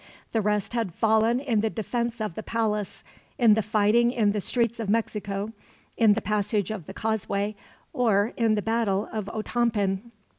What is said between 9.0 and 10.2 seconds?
of Otompan.